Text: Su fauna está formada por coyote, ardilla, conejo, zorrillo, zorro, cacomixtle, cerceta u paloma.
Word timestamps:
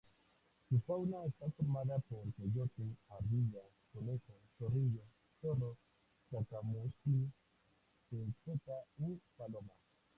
Su 0.67 0.79
fauna 0.79 1.27
está 1.27 1.45
formada 1.51 1.99
por 1.99 2.21
coyote, 2.33 2.81
ardilla, 3.11 3.61
conejo, 3.93 4.33
zorrillo, 4.57 5.03
zorro, 5.43 5.77
cacomixtle, 6.31 7.29
cerceta 8.09 8.83
u 8.97 9.19
paloma. 9.37 9.73